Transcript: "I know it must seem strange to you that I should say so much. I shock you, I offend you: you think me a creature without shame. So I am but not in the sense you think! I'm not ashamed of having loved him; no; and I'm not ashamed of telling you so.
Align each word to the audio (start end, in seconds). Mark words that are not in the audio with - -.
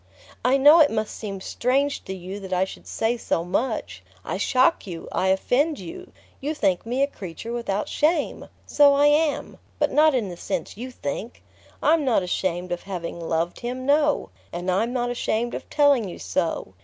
"I 0.43 0.57
know 0.57 0.79
it 0.79 0.89
must 0.89 1.13
seem 1.15 1.41
strange 1.41 2.03
to 2.05 2.15
you 2.15 2.39
that 2.39 2.51
I 2.51 2.65
should 2.65 2.87
say 2.87 3.17
so 3.17 3.43
much. 3.43 4.01
I 4.25 4.37
shock 4.37 4.87
you, 4.87 5.07
I 5.11 5.27
offend 5.27 5.77
you: 5.77 6.11
you 6.39 6.55
think 6.55 6.87
me 6.87 7.03
a 7.03 7.05
creature 7.05 7.53
without 7.53 7.87
shame. 7.87 8.47
So 8.65 8.95
I 8.95 9.05
am 9.05 9.59
but 9.77 9.91
not 9.91 10.15
in 10.15 10.29
the 10.29 10.37
sense 10.37 10.75
you 10.75 10.89
think! 10.89 11.43
I'm 11.83 12.03
not 12.03 12.23
ashamed 12.23 12.71
of 12.71 12.81
having 12.81 13.19
loved 13.19 13.59
him; 13.59 13.85
no; 13.85 14.29
and 14.51 14.71
I'm 14.71 14.91
not 14.91 15.11
ashamed 15.11 15.53
of 15.53 15.69
telling 15.69 16.09
you 16.09 16.17
so. 16.17 16.73